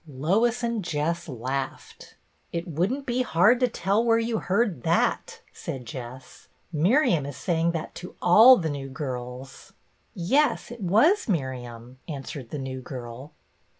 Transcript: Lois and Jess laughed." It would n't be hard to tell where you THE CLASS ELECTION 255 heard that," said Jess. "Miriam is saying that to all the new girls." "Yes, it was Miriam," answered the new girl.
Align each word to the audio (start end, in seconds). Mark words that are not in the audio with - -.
Lois 0.07 0.63
and 0.63 0.83
Jess 0.83 1.29
laughed." 1.29 2.15
It 2.51 2.67
would 2.67 2.91
n't 2.91 3.05
be 3.05 3.21
hard 3.21 3.59
to 3.59 3.67
tell 3.67 4.03
where 4.03 4.17
you 4.17 4.39
THE 4.39 4.41
CLASS 4.41 4.49
ELECTION 4.49 4.81
255 4.83 4.93
heard 4.95 5.13
that," 5.13 5.41
said 5.53 5.85
Jess. 5.85 6.47
"Miriam 6.73 7.25
is 7.27 7.37
saying 7.37 7.71
that 7.73 7.93
to 7.93 8.15
all 8.19 8.57
the 8.57 8.71
new 8.71 8.89
girls." 8.89 9.73
"Yes, 10.15 10.71
it 10.71 10.81
was 10.81 11.29
Miriam," 11.29 11.99
answered 12.07 12.49
the 12.49 12.57
new 12.57 12.81
girl. 12.81 13.31